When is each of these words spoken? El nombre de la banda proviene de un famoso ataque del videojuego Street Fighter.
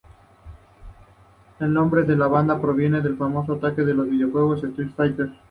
El 1.59 1.71
nombre 1.71 2.01
de 2.01 2.15
la 2.15 2.25
banda 2.25 2.59
proviene 2.59 3.01
de 3.01 3.09
un 3.09 3.19
famoso 3.19 3.53
ataque 3.53 3.83
del 3.83 3.97
videojuego 4.01 4.55
Street 4.55 4.89
Fighter. 4.97 5.29